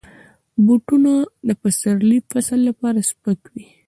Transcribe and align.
بوټونه 0.65 1.11
د 1.47 1.49
پسرلي 1.61 2.19
فصل 2.31 2.59
لپاره 2.69 2.99
سپک 3.09 3.39
وي. 3.53 3.65